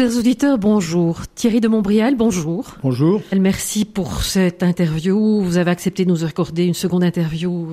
[0.00, 1.26] Chers auditeurs, bonjour.
[1.34, 2.78] Thierry de Montbrial, bonjour.
[2.82, 3.20] Bonjour.
[3.38, 5.42] Merci pour cette interview.
[5.42, 7.68] Vous avez accepté de nous accorder une seconde interview.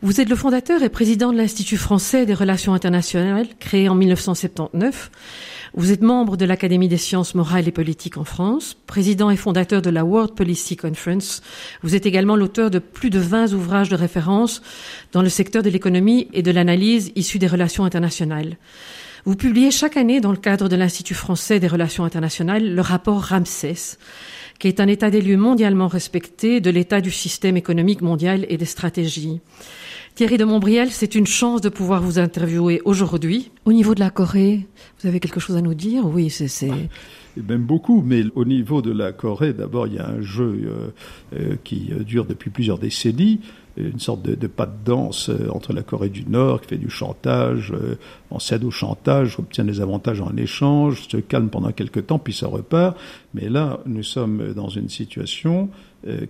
[0.00, 5.10] Vous êtes le fondateur et président de l'Institut français des relations internationales, créé en 1979.
[5.74, 9.82] Vous êtes membre de l'Académie des sciences morales et politiques en France, président et fondateur
[9.82, 11.42] de la World Policy Conference.
[11.82, 14.62] Vous êtes également l'auteur de plus de 20 ouvrages de référence
[15.12, 18.56] dans le secteur de l'économie et de l'analyse issus des relations internationales.
[19.24, 23.20] Vous publiez chaque année dans le cadre de l'Institut français des relations internationales le rapport
[23.20, 23.98] Ramsès,
[24.58, 28.56] qui est un état des lieux mondialement respecté de l'état du système économique mondial et
[28.56, 29.40] des stratégies.
[30.14, 33.50] Thierry de Montbriel, c'est une chance de pouvoir vous interviewer aujourd'hui.
[33.64, 34.66] Au niveau de la Corée,
[35.00, 36.04] vous avez quelque chose à nous dire?
[36.06, 36.70] Oui, c'est...
[37.36, 40.88] Même beaucoup, mais au niveau de la Corée, d'abord, il y a un jeu euh,
[41.38, 43.40] euh, qui dure depuis plusieurs décennies,
[43.76, 46.90] une sorte de, pas de danse euh, entre la Corée du Nord qui fait du
[46.90, 47.72] chantage,
[48.30, 52.32] en cède au chantage, obtient des avantages en échange, se calme pendant quelques temps, puis
[52.32, 52.96] ça repart.
[53.34, 55.68] Mais là, nous sommes dans une situation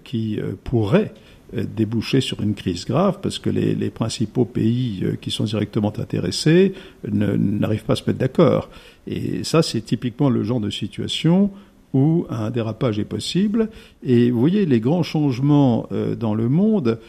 [0.04, 1.12] qui pourrait
[1.56, 5.42] euh, déboucher sur une crise grave parce que les, les principaux pays euh, qui sont
[5.42, 6.74] directement intéressés
[7.10, 8.68] n'arrivent pas à se mettre d'accord.
[9.08, 11.50] Et ça, c'est typiquement le genre de situation
[11.92, 13.68] où un dérapage est possible.
[14.04, 17.00] Et vous voyez, les grands changements euh, dans le monde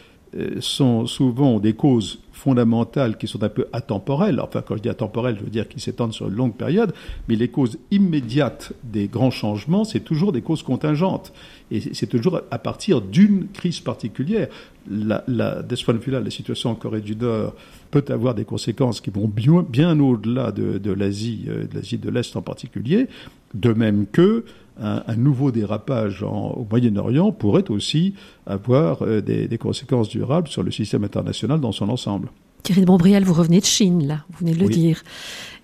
[0.60, 4.40] sont souvent des causes fondamentales qui sont un peu atemporelles.
[4.40, 6.92] Enfin, quand je dis atemporelles, je veux dire qui s'étendent sur une longue période,
[7.28, 11.32] mais les causes immédiates des grands changements, c'est toujours des causes contingentes.
[11.70, 14.48] Et c'est toujours à partir d'une crise particulière.
[14.90, 17.54] La, la, de ce point de vue-là, la situation en Corée du Nord
[17.92, 21.98] peut avoir des conséquences qui vont bien, bien au-delà de, de l'Asie, euh, de l'Asie
[21.98, 23.06] de l'Est en particulier,
[23.54, 24.44] de même que
[24.80, 28.14] un, un nouveau dérapage en, au Moyen-Orient pourrait aussi
[28.46, 32.28] avoir euh, des, des, conséquences durables sur le système international dans son ensemble.
[32.62, 34.74] Thierry de Montbrial, vous revenez de Chine, là, vous venez de le oui.
[34.74, 35.02] dire.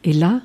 [0.04, 0.42] Et là,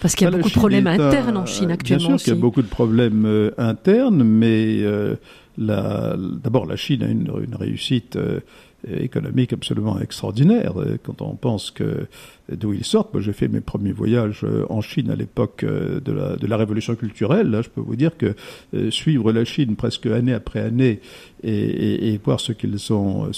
[0.00, 2.34] parce qu'il y a La beaucoup de problèmes internes en Chine actuellement Bien sûr qu'il
[2.34, 5.16] y a beaucoup de problèmes euh, internes, mais euh,
[5.56, 8.40] d'abord la Chine a une, une réussite euh,
[8.88, 10.80] économique absolument extraordinaire.
[10.80, 12.06] Euh, Quand on pense que
[12.50, 16.00] d'où ils sortent, moi j'ai fait mes premiers voyages euh, en Chine à l'époque euh,
[16.00, 17.60] de la, révolution culturelle.
[17.62, 18.34] Je peux vous dire que
[18.74, 21.00] euh, suivre la Chine presque année après année
[21.42, 23.30] et, voir ce qu'ils ont,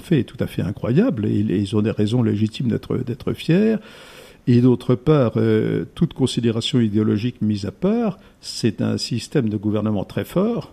[0.00, 1.26] fait est tout à fait incroyable.
[1.26, 3.76] Et, ils- ont des raisons légitimes d'être fiers.
[4.46, 10.04] Et d'autre part, euh, toute considération idéologique mise à part, c'est un système de gouvernement
[10.04, 10.72] très fort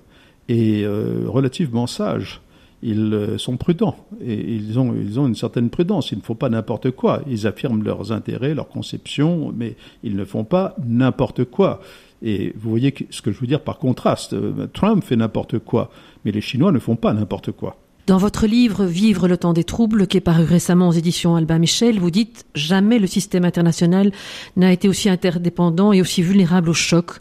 [0.49, 2.41] et euh, relativement sage.
[2.83, 6.11] Ils euh, sont prudents et ils ont, ils une certaine prudence.
[6.11, 7.21] Il ne faut pas n'importe quoi.
[7.27, 11.81] Ils affirment leurs intérêts, leurs conceptions, mais ils ne font pas n'importe quoi.
[12.23, 14.33] Et vous voyez ce que je veux dire par contraste.
[14.33, 15.91] Euh, Trump fait n'importe quoi,
[16.25, 17.77] mais les Chinois ne font pas n'importe quoi.
[18.07, 21.59] Dans votre livre Vivre le temps des troubles, qui est paru récemment aux éditions Albin
[21.59, 24.11] Michel, vous dites jamais le système international
[24.57, 27.11] n'a été aussi interdépendant et aussi vulnérable au choc.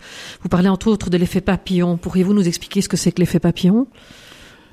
[0.43, 1.99] Vous parlez entre autres de l'effet papillon.
[1.99, 3.87] Pourriez-vous nous expliquer ce que c'est que l'effet papillon?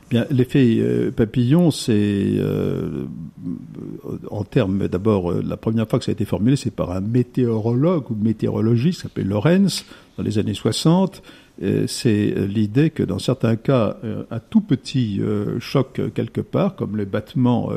[0.09, 3.05] Bien, l'effet euh, papillon, c'est euh,
[4.31, 7.01] en termes d'abord, euh, la première fois que ça a été formulé, c'est par un
[7.01, 9.83] météorologue ou météorologiste s'appelle Lorenz
[10.17, 11.21] dans les années 60.
[11.61, 13.97] Euh, c'est l'idée que dans certains cas,
[14.31, 15.19] un tout petit
[15.59, 17.71] choc quelque part, comme le battement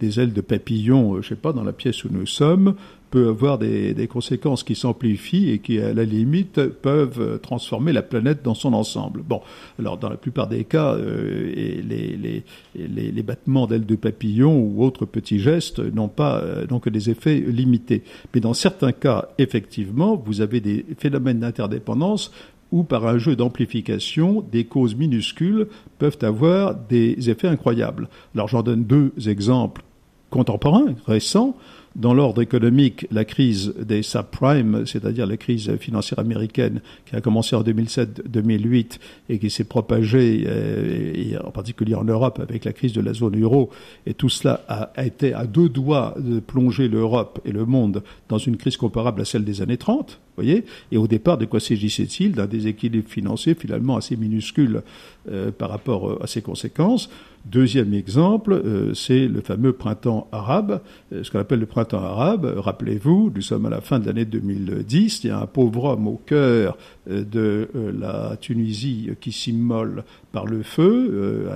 [0.00, 2.74] des ailes de papillon, je sais pas, dans la pièce où nous sommes,
[3.10, 7.92] peut avoir des, des conséquences qui s'amplifient et qui, à la limite, peuvent euh, transformer
[7.92, 9.22] la planète dans son ensemble.
[9.22, 9.40] Bon,
[9.78, 12.44] alors dans la plupart des cas, euh, les, les,
[12.74, 17.40] les, battements d'ailes de papillon ou autres petits gestes n'ont pas euh, que des effets
[17.40, 18.02] limités.
[18.34, 22.32] Mais dans certains cas, effectivement, vous avez des phénomènes d'interdépendance
[22.72, 25.66] où par un jeu d'amplification, des causes minuscules
[25.98, 28.08] peuvent avoir des effets incroyables.
[28.34, 29.82] Alors j'en donne deux exemples
[30.30, 31.56] contemporains, récents.
[31.96, 37.56] Dans l'ordre économique, la crise des subprimes, c'est-à-dire la crise financière américaine qui a commencé
[37.56, 38.98] en 2007-2008
[39.28, 43.42] et qui s'est propagée, euh, en particulier en Europe avec la crise de la zone
[43.42, 43.70] euro,
[44.06, 48.04] et tout cela a, a été à deux doigts de plonger l'Europe et le monde
[48.28, 50.20] dans une crise comparable à celle des années 30.
[50.42, 54.82] Et au départ, de quoi s'agissait-il D'un déséquilibre financier finalement assez minuscule
[55.28, 57.10] euh, par rapport euh, à ses conséquences.
[57.44, 62.54] Deuxième exemple, euh, c'est le fameux printemps arabe, ce qu'on appelle le printemps arabe.
[62.56, 66.08] Rappelez-vous, nous sommes à la fin de l'année 2010, il y a un pauvre homme
[66.08, 71.50] au cœur de la Tunisie qui s'immole par le feu,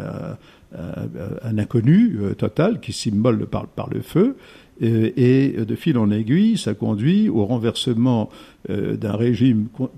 [0.74, 4.36] un, inconnu total qui s'immole par, le feu.
[4.80, 8.28] Et de fil en aiguille, ça conduit au renversement
[8.68, 9.90] d'un régime con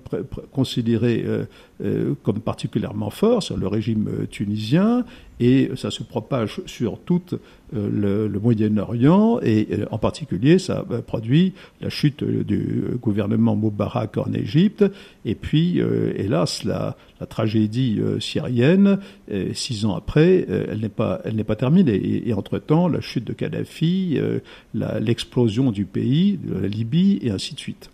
[0.51, 5.05] considéré euh, comme particulièrement fort sur le régime tunisien
[5.39, 7.21] et ça se propage sur tout
[7.71, 14.83] le, Moyen-Orient et en particulier ça produit la chute du gouvernement Moubarak en Égypte
[15.23, 15.79] et puis
[16.15, 16.97] hélas la,
[17.29, 18.99] tragédie syrienne
[19.53, 21.95] six ans après elle n'est pas pas terminée.
[21.95, 24.19] Et, et entre-temps la chute de Kadhafi
[24.73, 27.91] l'explosion du pays de la Libye et ainsi de suite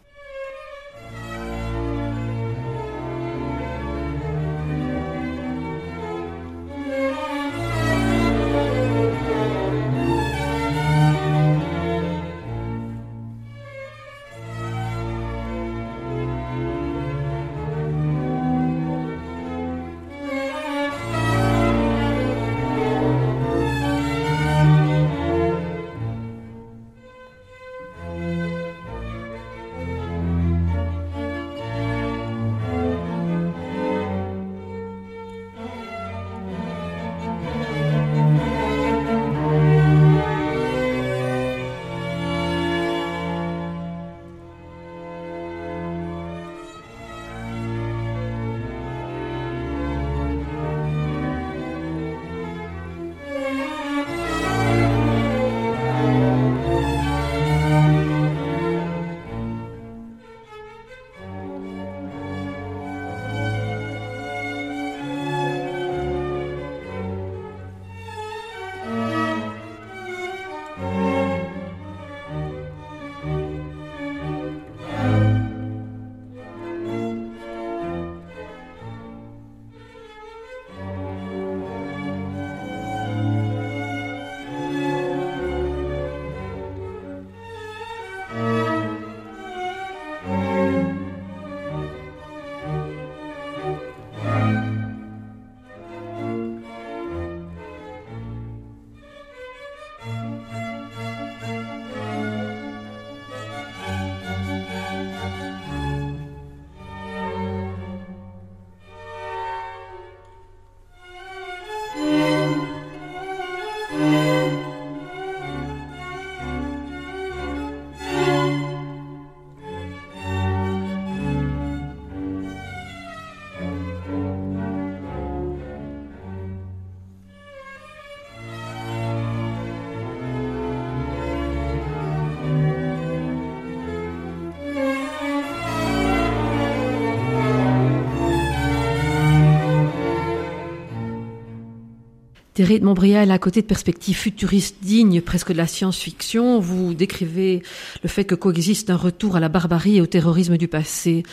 [142.53, 147.63] Thierry de Montbrial, à côté de perspectives futuristes dignes presque de la science-fiction, vous décrivez
[148.03, 151.23] le fait que coexiste un retour à la barbarie et au terrorisme du passé.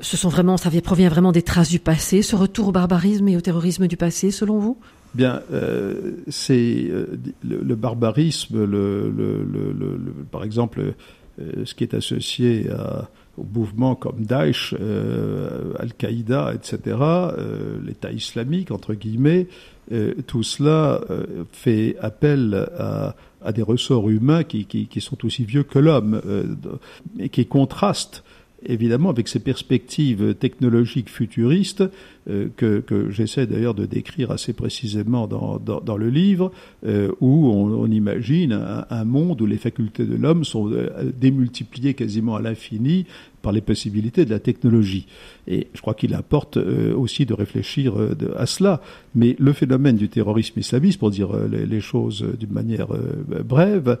[0.00, 3.36] Ce sont vraiment, ça provient vraiment des traces du passé, ce retour au barbarisme et
[3.36, 4.76] au terrorisme du passé, selon vous?
[5.14, 9.98] Bien, euh, c'est euh, le, le, barbarisme, le, le,
[10.30, 10.94] par exemple,
[11.40, 13.08] euh, ce qui est associé à,
[13.38, 19.46] au mouvement comme Daesh, euh, Al-Qaïda, etc., euh, l'État islamique, entre guillemets,
[20.26, 25.78] tout cela euh, fait appel à, des ressorts humains qui, qui, sont aussi vieux que
[25.78, 26.44] l'homme, euh,
[27.18, 28.24] et qui contrastent
[28.64, 31.88] évidemment avec ces perspectives technologiques futuristes euh,
[32.26, 36.50] que, que j'essaie d'ailleurs de décrire assez précisément dans, dans, le livre,
[36.84, 38.52] euh, où on, imagine
[38.90, 40.70] un, monde où les facultés de l'homme sont
[41.18, 43.06] démultipliées quasiment à l'infini
[43.46, 45.06] par les possibilités de la technologie.
[45.46, 48.80] Et je crois qu'il importe euh, aussi de réfléchir euh, à cela.
[49.14, 52.88] Mais le phénomène du terrorisme islamiste, pour dire euh, les, choses d'une manière
[53.44, 53.98] brève,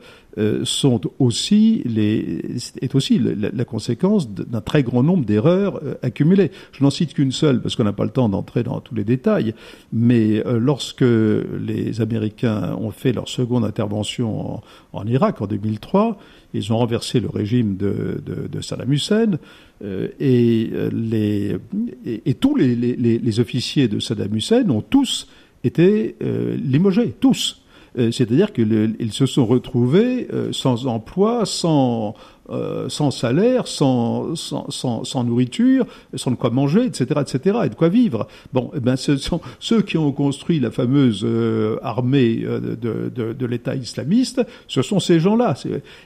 [0.64, 2.42] sont aussi les,
[2.82, 6.50] est aussi la, la conséquence d'un très grand nombre d'erreurs accumulées.
[6.72, 9.04] Je n'en cite qu'une seule parce qu'on n'a pas le temps d'entrer dans tous les
[9.04, 9.54] détails.
[9.92, 16.18] Mais lorsque les Américains ont fait leur seconde intervention en, en Irak en 2003,
[16.56, 19.38] ils ont renversé le régime de, Saddam Hussein
[19.84, 21.56] euh, et, les,
[22.04, 25.28] et, tous les, officiers de Saddam Hussein ont tous
[25.64, 27.62] été euh, limogés, tous.
[27.98, 32.14] Euh, C'est-à-dire qu'ils se sont retrouvés euh, sans emploi, sans
[32.50, 35.84] euh, sans salaire, sans, sans, sans, sans, nourriture,
[36.14, 38.28] sans de quoi manger, etc., etc., et de quoi vivre.
[38.52, 43.74] Bon, eh ben, ceux qui ont construit la fameuse euh, armée euh, de, de, l'État
[43.74, 45.54] islamiste, ce sont ces gens-là.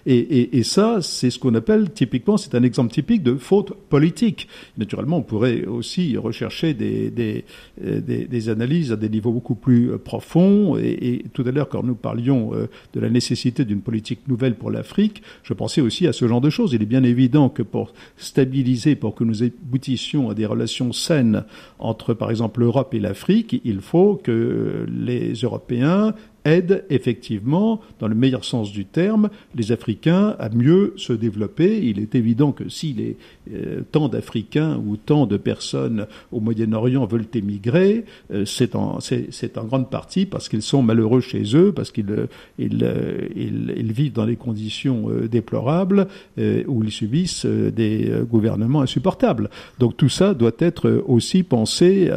[0.07, 3.75] Et, et, et, ça, c'est ce qu'on appelle typiquement, c'est un exemple typique de faute
[3.91, 4.49] politique.
[4.79, 7.45] Naturellement, on pourrait aussi rechercher des, des,
[7.79, 10.79] des, analyses à des niveaux beaucoup plus profonds.
[10.79, 12.53] Et tout à l'heure, quand nous parlions
[12.95, 16.30] de la nécessité d'une politique nouvelle pour l'Afrique, je pensais aussi à ce
[16.73, 21.45] Il est bien évident que pour stabiliser, pour que nous aboutissions à des relations saines
[21.79, 28.15] entre, par exemple, l'Europe et l'Afrique, il faut que les Européens aide effectivement, dans le
[28.15, 31.81] meilleur sens du terme, les Africains à mieux se développer.
[31.87, 33.17] Il est évident que si les,
[33.53, 39.65] euh, tant d'Africains ou tant de personnes au Moyen-Orient veulent émigrer, euh, c'est en, en,
[39.65, 42.27] grande partie parce qu'ils sont malheureux chez eux, parce qu'ils euh,
[42.59, 46.07] ils, ils, vivent dans des conditions déplorables
[46.39, 49.51] où ils subissent des gouvernements insupportables.
[49.79, 52.11] Donc tout ça doit être aussi pensé,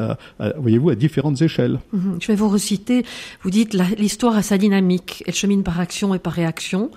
[0.57, 1.79] voyez-vous, à différentes échelles.
[1.91, 2.17] Mhm.
[2.21, 3.03] Je vais vous reciter.
[3.41, 3.73] Vous dites
[4.13, 5.23] l'histoire a sa dynamique.
[5.25, 6.91] Elle chemine par action et par réaction.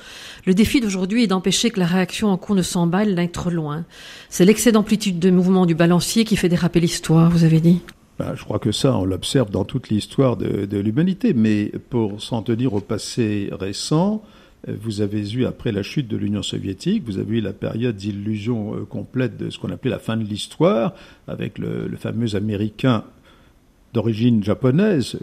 [0.45, 3.87] Le défi d'aujourd'hui est d'empêcher que la réaction en cours ne s'emballe, d'être trop loin.
[4.29, 7.81] C'est l'excès d'amplitude de mouvement du balancier qui fait déraper l'histoire, vous avez dit.
[8.19, 11.33] Ben, je crois que ça, on l'observe dans toute l'histoire de, l'humanité.
[11.33, 14.23] Mais pour s'en tenir au passé récent,
[14.69, 17.97] euh, vous avez eu, après la chute de l'Union soviétique, vous avez eu la période
[17.97, 20.93] d'illusion euh, complète de ce qu'on appelait la fin de l'histoire,
[21.29, 23.05] avec le fameux Américain
[23.97, 25.19] d'origine japonaise,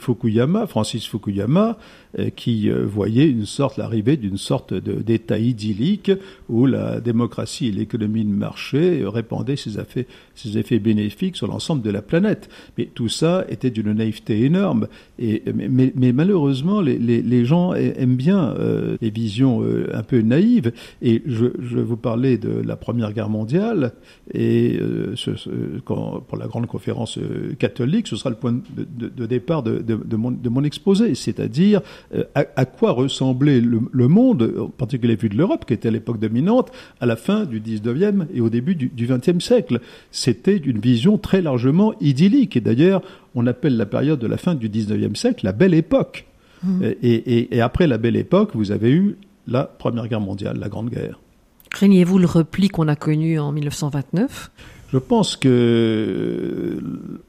[0.00, 1.76] Fukuyama, Francis Fukuyama,
[2.18, 6.10] euh, qui euh, voyait une sorte, l'arrivée d'une sorte d'état idyllique
[6.48, 11.82] où la démocratie et l'économie de marché répandaient ses effets, ses effets bénéfiques sur l'ensemble
[11.82, 12.48] de la planète.
[12.78, 14.88] Mais tout ça était d'une naïveté énorme.
[15.18, 20.72] Et, mais, malheureusement, les, gens aiment bien euh, les visions un peu naïves.
[21.02, 23.92] Et je, je vous parlais de la Première Guerre mondiale
[24.32, 24.78] et
[25.84, 27.18] pour la grande conférence
[27.58, 31.14] catholique, ce sera le point de, de, de départ de, de, mon, de mon exposé,
[31.14, 31.80] c'est-à-dire
[32.14, 36.18] euh, à, quoi ressemblait le, monde, en particulier vu de l'Europe, qui était à l'époque
[36.18, 36.70] dominante,
[37.00, 39.80] à la fin du 19e et au début du, du 20e siècle.
[40.10, 42.56] C'était une vision très largement idyllique.
[42.56, 43.02] Et d'ailleurs,
[43.34, 46.26] on appelle la période de la fin du 19e siècle la belle époque.
[46.62, 46.82] Mmh.
[47.02, 50.68] Et, et, et après la belle époque, vous avez eu la Première Guerre mondiale, la
[50.68, 51.20] Grande Guerre.
[51.70, 54.50] Craignez-vous le repli qu'on a connu en 1929
[54.92, 56.80] je pense que euh,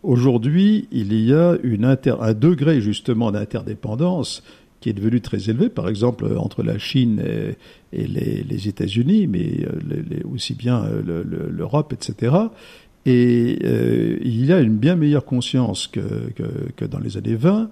[0.04, 4.44] aujourd'hui, il y a un degré justement d'interdépendance
[4.80, 7.22] qui est devenu très élevé, par exemple entre la Chine
[7.92, 12.36] et, les, États-Unis, mais euh, aussi bien euh, l'Europe, etc.
[13.06, 13.58] Et
[14.22, 17.70] il y a une bien meilleure conscience que, dans les années 20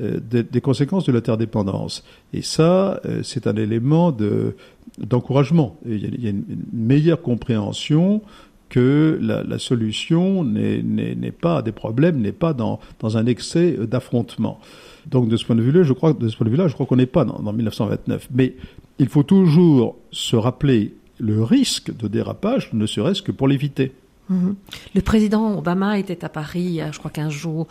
[0.00, 2.04] euh, des, conséquences de l'interdépendance.
[2.32, 4.16] Et ça, c'est un élément
[4.98, 5.76] d'encouragement.
[5.86, 8.22] il, y a une meilleure compréhension
[8.68, 14.60] que la, la solution n'est pas des problèmes, n'est pas dans, dans un excès d'affrontement.
[15.06, 16.86] Donc de ce point de vue-là, je crois, de ce point de vue-là, je crois
[16.86, 18.28] qu'on n'est pas dans, dans 1929.
[18.34, 18.54] Mais
[18.98, 23.92] il faut toujours se rappeler le risque de dérapage, ne serait-ce que pour l'éviter.
[24.28, 24.56] Mhm.
[24.94, 27.66] Le président Obama était à Paris il y a, je crois, 15 jours,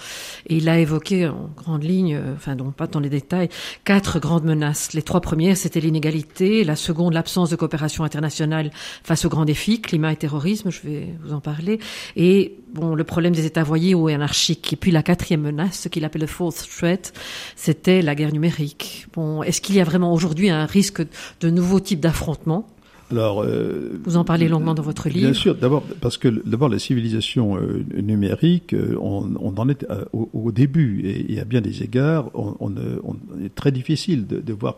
[0.48, 3.50] et il a évoqué en grande ligne, euh, enfin, donc pas dans les détails,
[3.84, 4.94] quatre grandes menaces.
[4.94, 8.72] Les trois premières, c'était l'inégalité, la seconde, l'absence de coopération internationale
[9.04, 11.80] face aux grands défis, climat et terrorisme, je vais vous en parler,
[12.16, 14.74] et bon, le problème des États voyés ou anarchiques.
[14.74, 17.14] Et puis la quatrième menace, ce qu'il appelle le fourth threat,
[17.56, 19.08] c'était la guerre numérique.
[19.14, 21.02] Bon, est-ce qu'il y a vraiment aujourd'hui un risque
[21.40, 22.68] de nouveaux types d'affrontements?
[23.10, 25.22] Alors, euh, vous en parlez longuement dans votre livre.
[25.22, 29.86] Bien sûr, d'abord parce que d'abord la civilisation euh, numérique, euh, on, on, en est
[29.90, 32.74] euh, au, au, début et, et, à bien des égards, on, on,
[33.04, 34.76] on est très difficile de, de, voir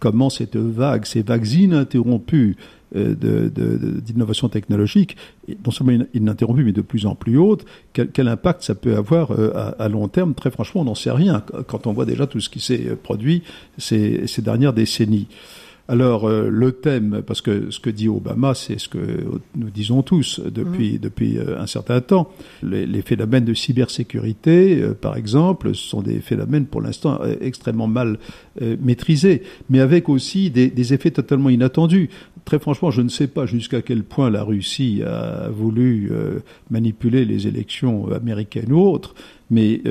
[0.00, 2.56] comment cette vague, ces vagues ininterrompues
[2.92, 5.16] d'innovation de, de, technologique,
[5.64, 9.30] non seulement ininterrompue mais de plus en plus haute, quel, quel impact ça peut avoir
[9.30, 10.34] à, à, long terme?
[10.34, 13.44] Très franchement, on n'en sait rien quand on voit déjà tout ce qui s'est produit
[13.78, 15.28] ces, ces dernières décennies.
[15.90, 19.24] Alors euh, le thème, parce que ce que dit Obama, c'est ce que
[19.56, 20.98] nous disons tous depuis, mmh.
[20.98, 22.30] depuis euh, un certain temps.
[22.62, 27.34] Les, les, phénomènes de cybersécurité, euh, par exemple, ce sont des phénomènes pour l'instant euh,
[27.40, 28.20] extrêmement mal
[28.62, 32.08] euh, maîtrisés, mais avec aussi des, des, effets totalement inattendus.
[32.44, 36.10] Très franchement, je ne sais pas jusqu'à quel point la Russie a voulu
[36.70, 39.14] manipuler les élections américaines ou autres,
[39.50, 39.82] mais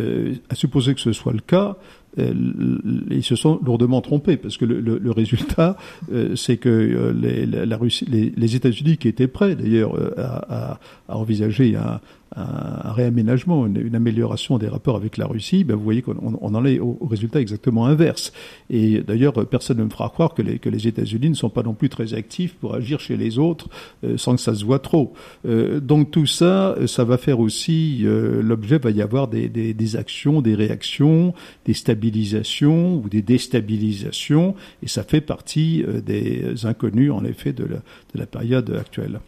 [0.50, 1.78] à supposer que ce soit le cas,
[2.18, 5.78] ils se sont lourdement trompés parce que le, résultat,
[6.12, 10.80] euh, c'est que euh, les, la Russie, les, États-Unis qui étaient prêts d'ailleurs à, à,
[11.08, 12.00] à, envisager un,
[12.36, 16.56] un réaménagement, une, une, amélioration des rapports avec la Russie, ben vous voyez qu'on on
[16.56, 18.32] en est au, au, résultat exactement inverse.
[18.70, 21.64] Et d'ailleurs, personne ne me fera croire que les, que les États-Unis ne sont pas
[21.64, 23.68] non plus très actifs pour agir chez les autres
[24.04, 25.14] euh, sans que ça se voit trop.
[25.46, 29.74] Euh, donc tout ça, ça va faire aussi euh, l'objet, va y avoir des, des,
[29.74, 31.34] des, actions, des réactions,
[31.66, 37.64] des stabilisations ou des déstabilisations, et ça fait partie euh, des inconnus en effet de
[37.64, 39.20] la, de la période actuelle.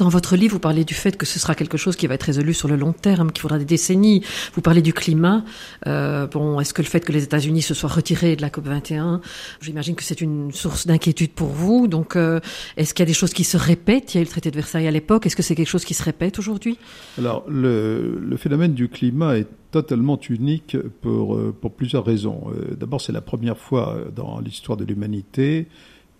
[0.00, 2.22] Dans votre livre, vous parlez du fait que ce sera quelque chose qui va être
[2.22, 4.24] résolu sur le long terme, qu'il faudra des décennies.
[4.54, 5.44] Vous parlez du climat.
[5.86, 8.64] Euh, bon, est-ce que le fait que les États-Unis se soient retirés de la COP
[8.64, 9.20] 21,
[9.60, 11.86] j'imagine que c'est une source d'inquiétude pour vous.
[11.86, 12.40] Donc, euh,
[12.78, 14.14] est-ce qu'il y a des choses qui se répètent?
[14.14, 15.26] Il y a eu le traité de Versailles à l'époque.
[15.26, 16.78] Est-ce que c'est quelque chose qui se répète aujourd'hui?
[17.18, 22.44] Alors, le, le, phénomène du climat est totalement unique pour, euh, pour plusieurs raisons.
[22.74, 25.66] D'abord, c'est la première fois dans l'histoire de l'humanité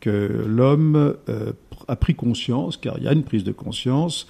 [0.01, 1.53] que l'homme euh,
[1.87, 4.27] a pris conscience, car il y a une prise de conscience,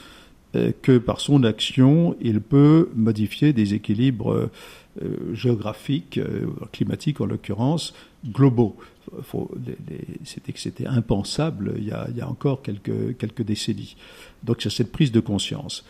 [0.57, 4.50] euh, que par son action, il peut modifier des équilibres
[5.00, 6.21] euh, géographiques,
[6.73, 7.95] climatiques en l'occurrence,
[8.27, 8.77] globaux.
[10.25, 13.97] C'était impensable il y, a, il y, a, encore quelques décennies.
[14.43, 15.85] Donc c'est cette prise de conscience.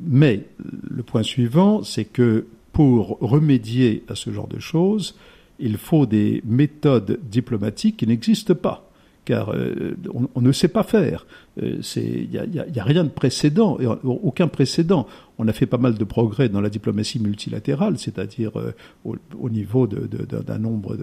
[0.00, 5.14] Mais le point suivant, c'est que pour remédier à ce genre de choses,
[5.58, 8.91] il faut des méthodes diplomatiques qui n'existent pas
[9.24, 9.96] car euh,
[10.34, 11.26] on, ne sait pas faire.
[11.58, 15.06] Il euh, n'y a, rien de précédent, aucun précédent.
[15.38, 18.72] On a fait pas mal de progrès dans la diplomatie multilatérale, c'est-à-dire euh,
[19.04, 20.96] au, niveau d'un nombre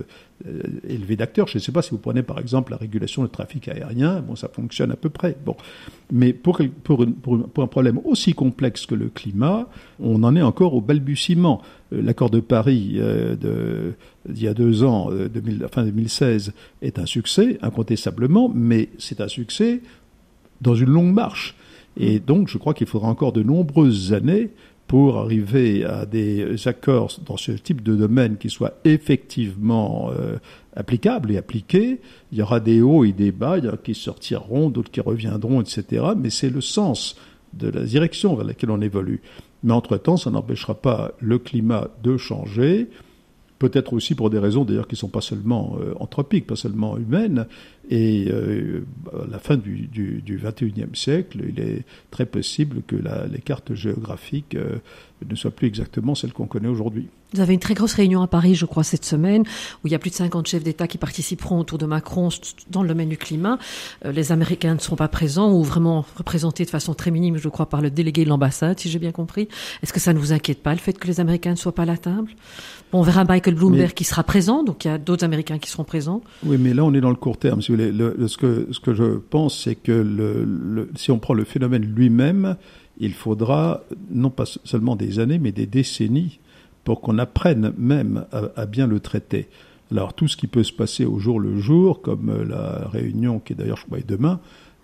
[0.88, 1.48] élevé d'acteurs.
[1.48, 4.36] Je ne sais pas si vous prenez par exemple la régulation du trafic aérien, bon,
[4.36, 5.38] ça fonctionne à peu près.
[5.46, 5.56] Bon,
[6.12, 9.68] mais pour, un problème aussi complexe que le climat,
[10.00, 11.62] on en est encore au balbutiement.
[11.91, 15.10] L'accord de Paris d'il y a deux ans,
[15.72, 19.82] fin 2016, est un succès, incontestablement, mais c'est un succès
[20.62, 21.56] dans une longue marche.
[21.98, 24.50] Et donc, je crois qu'il faudra encore de nombreuses années
[24.88, 30.38] pour arriver à des accords dans ce type de domaine qui soient effectivement euh,
[30.75, 32.01] applicables et appliqués.
[32.32, 34.89] Il y aura des hauts et des bas, il y en a qui sortiront, d'autres
[34.89, 36.08] qui reviendront, etc.
[36.18, 37.18] Mais c'est le sens
[37.54, 39.22] de la direction vers laquelle on évolue.
[39.63, 42.89] Mais entre-temps, ça n'empêchera pas le climat de changer,
[43.60, 46.98] peut-être aussi pour des raisons d'ailleurs qui ne sont pas seulement euh, anthropiques, pas seulement
[46.98, 47.46] humaines.
[47.89, 52.96] Et euh, à la fin du, du, du, 21e siècle, il est très possible que
[52.96, 54.78] la, les cartes géographiques euh,
[55.29, 57.10] ne soient plus exactement celles qu'on connaît aujourd'hui.
[57.33, 59.44] Vous avez une très grosse réunion à Paris, je crois, cette semaine,
[59.83, 62.29] où il y a plus de 50 chefs d'État qui participeront autour de Macron
[62.72, 63.59] dans le domaine du climat.
[64.03, 67.48] Euh, les Américains ne seront pas présents ou vraiment représentés de façon très minime, je
[67.48, 69.48] crois, par le délégué de l'ambassade, si j'ai bien compris.
[69.83, 71.83] Est-ce que ça ne vous inquiète pas, le fait que les Américains ne soient pas
[71.83, 72.31] à la table?
[72.92, 75.70] Bon, On verra Michael Bloomberg qui sera présent, donc il y a d'autres Américains qui
[75.70, 76.24] seront présents.
[76.44, 77.61] Oui, mais là, on est dans le court terme.
[77.61, 77.92] Si vous voulez.
[77.92, 81.44] Le, ce, que, ce que je pense, c'est que le, le, si on prend le
[81.44, 82.55] phénomène lui-même,
[82.98, 86.39] il faudra non pas seulement des années, mais des décennies
[86.83, 89.48] pour qu'on apprenne même à, bien le traiter.
[89.92, 93.39] Alors tout ce qui peut se passer au jour le jour, comme euh, la réunion
[93.39, 94.39] qui est d'ailleurs, je crois, demain.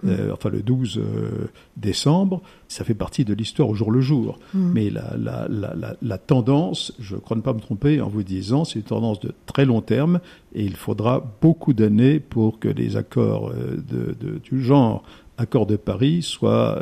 [0.05, 4.39] Euh, enfin le 12 euh, décembre, ça fait partie de l'histoire au jour le jour.
[4.53, 4.71] Mm.
[4.73, 8.65] Mais la, la, la, la, tendance, je crois ne pas me tromper en vous disant,
[8.65, 10.19] c'est une tendance de très long terme
[10.53, 15.03] et il faudra beaucoup d'années pour que les accords de, de, du genre
[15.38, 16.79] accord de Paris soient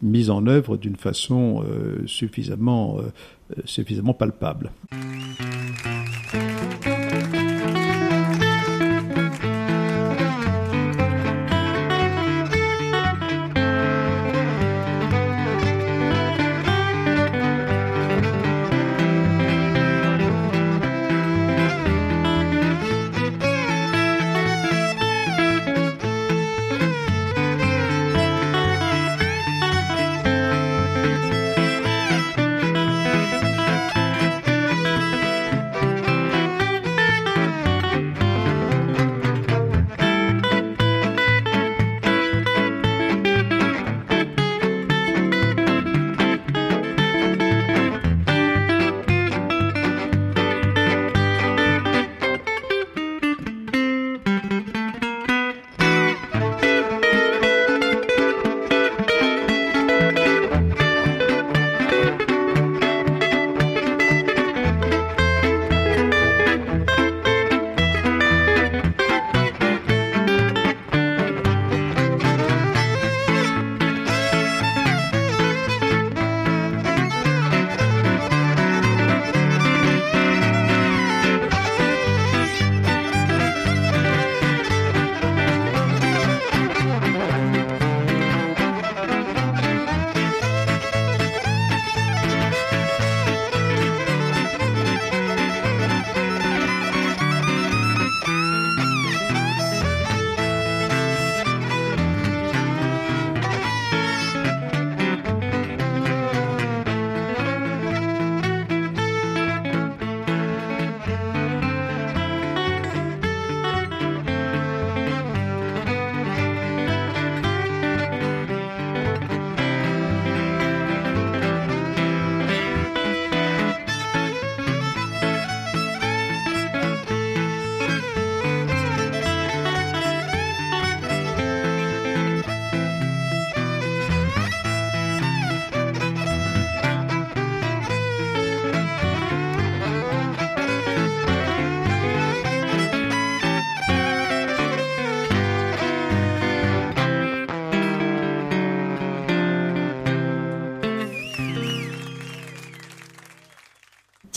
[0.00, 1.62] mis en œuvre d'une façon
[2.06, 2.98] suffisamment
[3.64, 4.70] suffisamment palpable.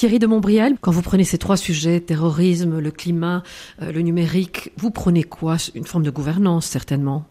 [0.04, 3.42] Thierry de Montbrial, quand vous prenez ces trois sujets, terrorisme, le climat,
[3.82, 5.56] euh, le numérique, vous prenez quoi?
[5.76, 7.26] Une forme de gouvernance, certainement.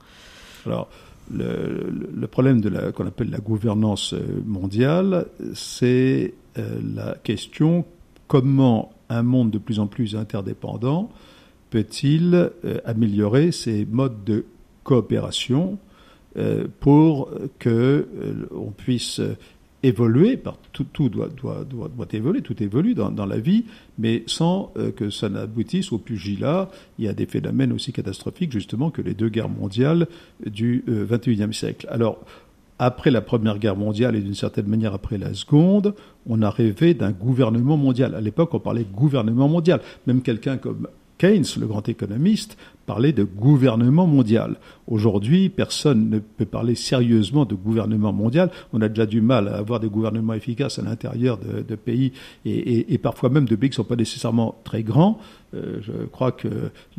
[0.64, 0.88] Alors,
[1.30, 4.14] le, problème de qu'on appelle la gouvernance
[4.46, 7.85] mondiale, c'est la question
[8.26, 11.11] comment un monde de plus en plus interdépendant
[11.68, 14.46] peut-il euh, améliorer ses modes de
[14.82, 15.78] coopération
[16.38, 19.20] euh, pour que euh, on puisse
[19.83, 20.40] évoluer,
[20.73, 21.29] tout, doit,
[22.12, 23.64] évoluer, tout évolue dans, la vie,
[23.99, 26.71] mais sans que ça n'aboutisse au pugilat.
[26.99, 30.07] Il y a des phénomènes aussi catastrophiques, justement, que les deux guerres mondiales
[30.47, 31.87] du XXIe siècle.
[31.90, 32.25] Alors,
[32.79, 35.95] après la Première Guerre mondiale et d'une certaine manière après la Seconde,
[36.27, 38.14] on a rêvé d'un gouvernement mondial.
[38.16, 39.81] À l'époque, on parlait gouvernement mondial.
[40.09, 40.88] Même quelqu'un comme
[41.22, 44.56] Keynes, le grand économiste, parlait de gouvernement mondial.
[44.88, 48.50] Aujourd'hui, personne ne peut parler sérieusement de gouvernement mondial.
[48.72, 52.11] On a déjà du mal à avoir des gouvernements efficaces à l'intérieur de, pays
[52.44, 55.20] et, parfois même de pays qui ne sont pas nécessairement très grands.
[55.54, 56.48] Euh, je crois que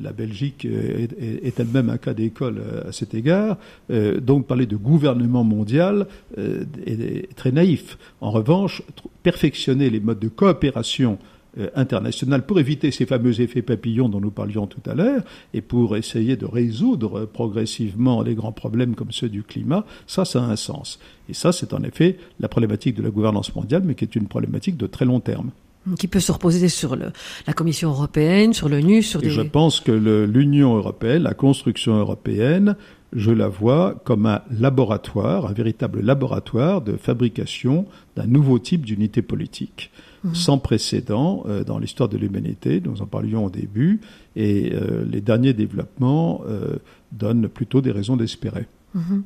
[0.02, 3.58] la Belgique est, elle-même un cas d'école euh, à cet égard.
[3.92, 6.08] Euh, donc parler de gouvernement mondial
[6.38, 7.98] est très naïf.
[8.22, 8.84] En revanche,
[9.22, 11.34] perfectionner les modes de coopération euh,
[11.76, 15.22] internationale pour éviter ces fameux effets papillons dont nous parlions tout à l'heure
[15.54, 20.44] et pour essayer de résoudre progressivement les grands problèmes comme ceux du climat, ça, ça
[20.44, 21.00] a un sens.
[21.30, 24.28] Et ça, c'est en effet la problématique de la gouvernance mondiale, mais qui est une
[24.28, 25.52] problématique de très long terme
[26.00, 27.12] qui peut se reposer sur le,
[27.46, 29.30] la Commission européenne, sur l'ONU, sur des...
[29.30, 32.78] Je pense que l'Union européenne, la construction européenne,
[33.12, 37.86] je la vois comme un laboratoire, un véritable laboratoire de fabrication
[38.16, 39.92] d'un nouveau type d'unité politique.
[40.24, 40.36] Mhm.
[40.36, 42.82] sans précédent euh, dans l'histoire de l'humanité.
[42.84, 44.00] Nous en parlions au début,
[44.36, 46.78] et euh, les derniers développements euh,
[47.12, 48.66] donnent plutôt des raisons d'espérer.
[48.94, 49.24] Mhm.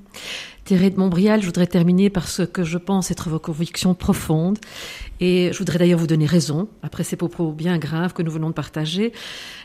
[0.65, 4.57] Thierry de Montbrial, je voudrais terminer par ce que je pense être vos convictions profondes.
[5.19, 8.49] Et je voudrais d'ailleurs vous donner raison, après ces propos bien graves que nous venons
[8.49, 9.13] de partager.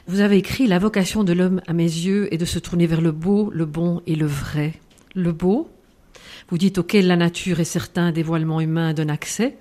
[0.08, 3.00] Vous avez écrit La vocation de l'homme à mes yeux est de se tourner vers
[3.00, 4.74] le beau, le bon et le vrai.
[5.14, 5.70] Le beau,
[6.50, 9.56] vous dites auquel la nature et certains dévoilements humains donnent accès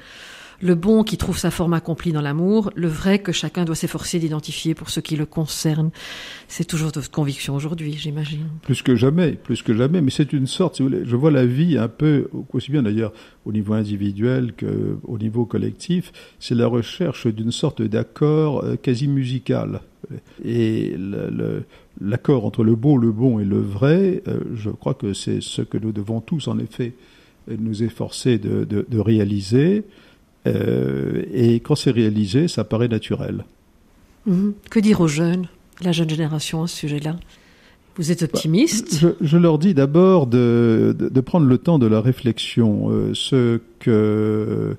[0.62, 4.20] le bon qui trouve sa forme accomplie dans l'amour, le vrai que chacun doit s'efforcer
[4.20, 5.90] d'identifier pour ce qui le concerne.
[6.48, 8.46] C'est toujours votre conviction aujourd'hui, j'imagine.
[8.62, 11.32] Plus que jamais, plus que jamais, mais c'est une sorte, si vous voulez, je vois
[11.32, 13.12] la vie un peu, aussi bien d'ailleurs
[13.46, 19.82] au niveau individuel qu'au niveau collectif, c'est la recherche d'une sorte d'accord euh, quasi musical.
[20.44, 20.96] Et
[22.02, 25.62] l'accord entre le beau, le bon et le vrai, euh, je crois que c'est ce
[25.62, 26.94] que nous devons tous, en effet,
[27.48, 29.84] nous efforcer de, de réaliser.
[30.48, 33.46] Euh, et quand c'est réalisé, ça paraît naturel.
[34.26, 34.54] Mhm.
[34.70, 35.48] Que dire aux jeunes,
[35.82, 37.18] la jeune génération à ce sujet-là?
[37.98, 39.06] Vous êtes bah, optimiste?
[39.20, 42.90] je, leur dis d'abord de, de, prendre le temps de la réflexion.
[42.90, 44.76] Euh, ce que euh,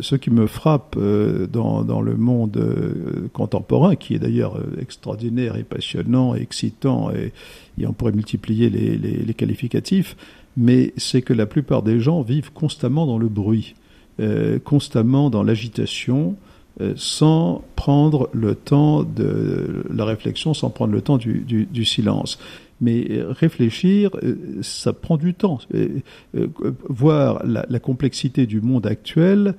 [0.00, 6.36] ce qui me frappe dans, dans le monde contemporain, qui est d'ailleurs extraordinaire et passionnant
[6.36, 7.32] et excitant, et,
[7.78, 10.14] et on pourrait multiplier les, les, les qualificatifs,
[10.58, 13.74] mais c'est que la plupart des gens vivent constamment dans le bruit.
[14.20, 16.36] Euh, constamment dans l'agitation,
[16.82, 22.38] euh, sans prendre le temps de la réflexion, sans prendre le temps du, silence.
[22.82, 25.60] Mais réfléchir, euh, ça prend du temps.
[26.90, 29.54] voir la, la, complexité du monde actuel,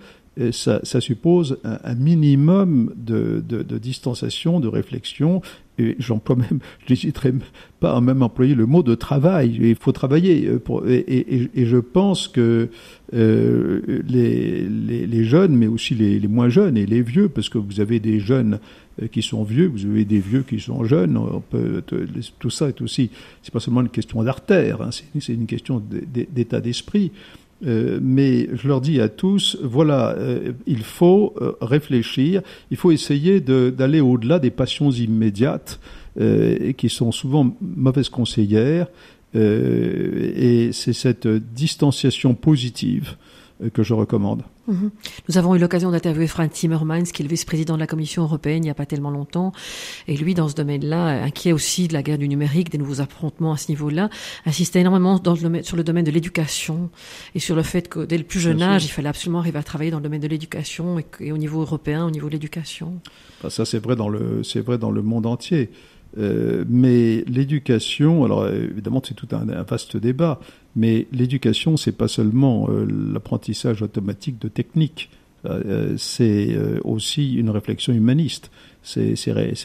[0.52, 5.42] ça, ça, suppose un, minimum de, de, de, distanciation, de réflexion,
[5.80, 7.34] et j'emploie même, je n'hésiterai
[7.80, 9.58] pas à même employer le mot de travail.
[9.62, 10.48] Il faut travailler.
[10.48, 12.70] Euh, pour, et, et, je pense que
[13.14, 17.80] euh, les, les, jeunes, mais aussi les, moins jeunes et les vieux, parce que vous
[17.80, 18.60] avez des jeunes
[19.02, 21.20] euh, qui sont vieux, vous avez des vieux qui sont jeunes.
[22.40, 23.10] Tout ça est aussi,
[23.42, 27.12] c'est pas seulement une question d'artère, hein, c'est une question d'état d'esprit.
[27.66, 32.92] Euh, mais je leur dis à tous, voilà, euh, il faut euh, réfléchir, il faut
[32.92, 35.80] essayer d'aller au-delà des passions immédiates
[36.20, 38.86] et qui sont souvent mauvaises conseillères.
[39.34, 43.16] et c'est cette distanciation positive
[43.64, 44.44] euh, que je recommande.
[44.68, 44.92] Mhm.
[45.28, 48.64] Nous avons eu l'occasion d'interviewer Frank Timmermans, qui est le vice-président de la Commission européenne
[48.64, 49.52] il n'y a pas tellement longtemps.
[50.08, 53.54] Et lui, dans ce domaine-là, inquiet aussi de la guerre du numérique, des nouveaux affrontements
[53.54, 54.10] à ce niveau-là,
[54.46, 56.90] insistait énormément dans le, sur le domaine de l'éducation
[57.36, 59.64] et sur le fait que dès le plus jeune âge, il fallait absolument arriver à
[59.64, 63.02] travailler dans le domaine de l'éducation et, au niveau européen, au niveau de l'éducation.
[63.44, 65.72] Ah, ça, c'est vrai dans le, c'est vrai dans le monde entier.
[66.18, 70.40] Euh, mais l'éducation, alors évidemment c'est tout un, un, vaste débat,
[70.76, 75.10] mais l'éducation c'est pas seulement euh, l'apprentissage automatique de techniques,
[75.46, 78.50] euh, c'est aussi une réflexion humaniste,
[78.82, 79.16] c'est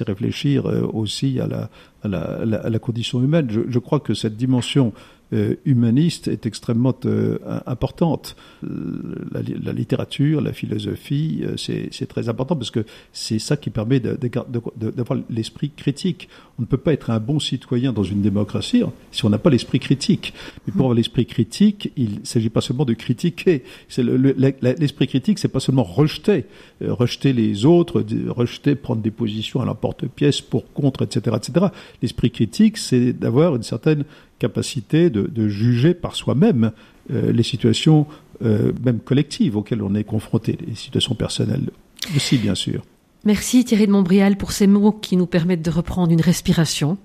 [0.06, 1.70] réfléchir aussi à la,
[2.02, 2.18] à la,
[2.64, 3.48] à la, condition humaine.
[3.50, 8.34] Je, crois que cette dimension euh, humaniste est extrêmement euh, importante.
[8.62, 14.00] La, la, littérature, la philosophie, euh, c'est très important parce que c'est ça qui permet
[14.00, 16.28] d'avoir l'esprit critique.
[16.58, 19.50] On ne peut pas être un bon citoyen dans une démocratie si on n'a pas
[19.50, 20.32] l'esprit critique.
[20.66, 23.64] Mais pour avoir l'esprit critique, il ne s'agit pas seulement de critiquer.
[23.98, 26.46] L'esprit le, critique, c'est pas seulement rejeter,
[26.80, 31.66] rejeter les autres, rejeter, prendre des positions à l'emporte-pièce pour, contre, etc., etc.
[32.02, 34.04] L'esprit critique, c'est d'avoir une certaine
[34.38, 36.72] capacité de, juger par soi-même
[37.10, 38.06] euh, les situations,
[38.42, 41.70] euh, même collectives, auxquelles on est confronté, les situations personnelles
[42.14, 42.82] aussi, bien sûr.
[43.24, 46.98] Merci Thierry de Montbrial pour ces mots qui nous permettent de reprendre une respiration.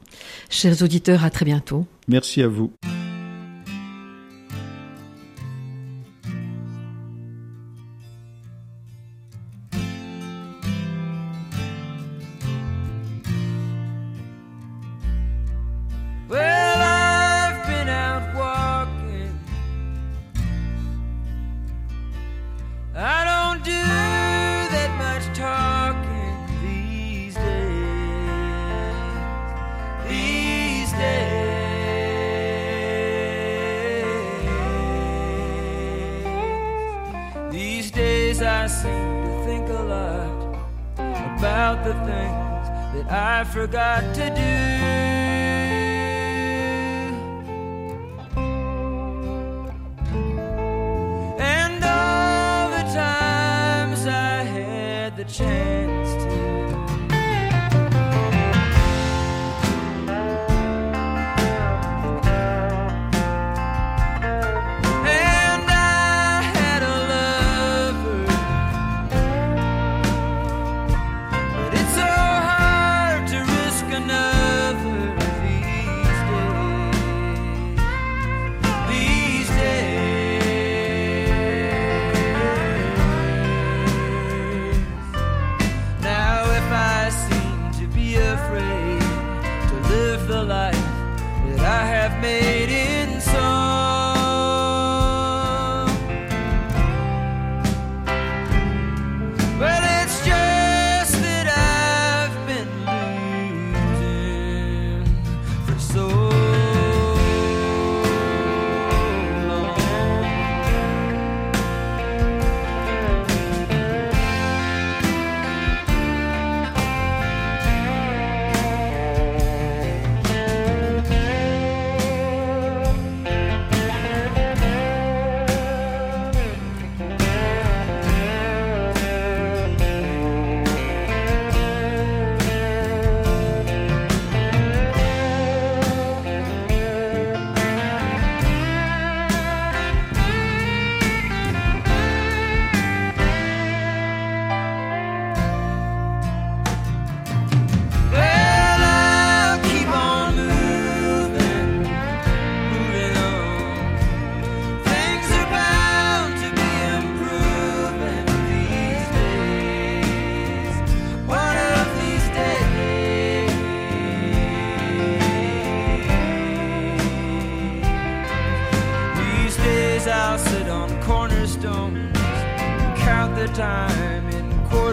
[0.50, 1.86] Chers auditeurs, à très bientôt.
[2.08, 2.72] Merci à vous.
[43.54, 44.33] Forgot to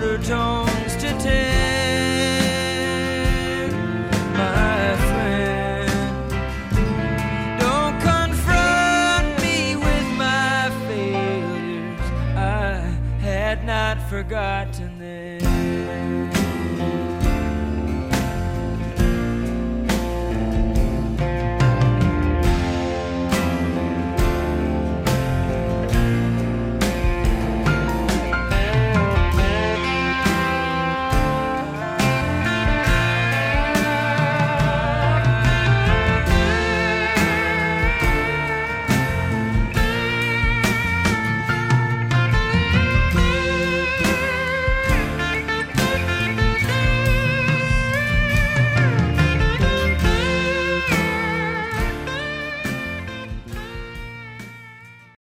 [0.01, 1.60] Tones to tell.